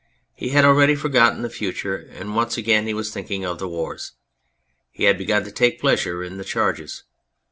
He 0.33 0.49
had 0.49 0.65
already 0.65 0.95
forgotten 0.95 1.43
the 1.43 1.49
future, 1.51 1.95
and 1.95 2.35
once 2.35 2.57
again 2.57 2.87
he 2.87 2.93
was 2.95 3.11
thinking 3.13 3.45
of 3.45 3.59
the 3.59 3.67
wars. 3.67 4.13
He 4.89 5.03
had 5.03 5.15
begun 5.15 5.43
to 5.43 5.51
take 5.51 5.79
pleasure 5.79 6.23
in 6.23 6.37
the 6.37 6.43
charges. 6.43 7.03